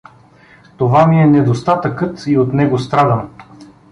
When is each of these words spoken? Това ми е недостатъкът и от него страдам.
Това 0.77 1.07
ми 1.07 1.21
е 1.21 1.27
недостатъкът 1.27 2.23
и 2.27 2.37
от 2.37 2.53
него 2.53 2.79
страдам. 2.79 3.29